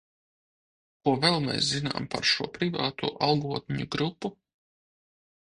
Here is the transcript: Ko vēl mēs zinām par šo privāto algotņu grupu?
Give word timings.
Ko 1.03 1.11
vēl 1.25 1.37
mēs 1.43 1.67
zinām 1.73 2.07
par 2.15 2.25
šo 2.31 2.49
privāto 2.57 3.13
algotņu 3.29 3.87
grupu? 3.99 4.35